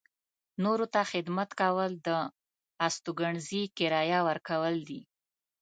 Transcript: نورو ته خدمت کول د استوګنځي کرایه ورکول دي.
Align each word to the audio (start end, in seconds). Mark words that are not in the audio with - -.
نورو 0.63 0.85
ته 0.93 1.01
خدمت 1.11 1.49
کول 1.61 1.91
د 2.07 2.09
استوګنځي 2.85 3.63
کرایه 3.77 4.19
ورکول 4.27 4.75
دي. 4.89 5.01